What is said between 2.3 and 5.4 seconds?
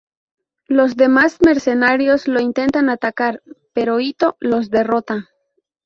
intentan atacar, pero Ittō los derrota.